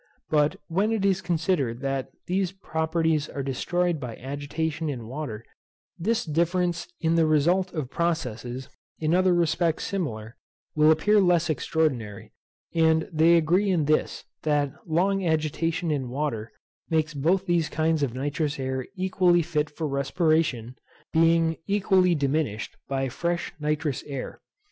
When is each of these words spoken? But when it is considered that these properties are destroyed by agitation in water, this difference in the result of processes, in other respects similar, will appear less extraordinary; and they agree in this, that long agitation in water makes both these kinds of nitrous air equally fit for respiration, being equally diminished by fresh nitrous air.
But 0.31 0.55
when 0.67 0.91
it 0.91 1.05
is 1.05 1.21
considered 1.21 1.81
that 1.81 2.09
these 2.25 2.51
properties 2.51 3.29
are 3.29 3.43
destroyed 3.43 3.99
by 3.99 4.15
agitation 4.15 4.89
in 4.89 5.05
water, 5.05 5.45
this 5.99 6.25
difference 6.25 6.87
in 7.01 7.13
the 7.13 7.27
result 7.27 7.71
of 7.73 7.91
processes, 7.91 8.67
in 8.97 9.13
other 9.13 9.31
respects 9.35 9.85
similar, 9.85 10.37
will 10.73 10.89
appear 10.89 11.21
less 11.21 11.51
extraordinary; 11.51 12.31
and 12.73 13.07
they 13.13 13.37
agree 13.37 13.69
in 13.69 13.85
this, 13.85 14.23
that 14.41 14.73
long 14.87 15.23
agitation 15.23 15.91
in 15.91 16.09
water 16.09 16.51
makes 16.89 17.13
both 17.13 17.45
these 17.45 17.69
kinds 17.69 18.01
of 18.01 18.15
nitrous 18.15 18.57
air 18.59 18.87
equally 18.95 19.43
fit 19.43 19.69
for 19.69 19.87
respiration, 19.87 20.77
being 21.13 21.57
equally 21.67 22.15
diminished 22.15 22.75
by 22.87 23.07
fresh 23.07 23.53
nitrous 23.59 24.01
air. 24.07 24.41